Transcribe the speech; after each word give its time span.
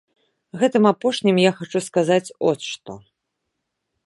Гэтым 0.61 0.87
апошнім 0.91 1.37
я 1.43 1.51
хачу 1.59 1.79
сказаць 1.89 2.33
от 2.53 2.59
што. 2.71 2.91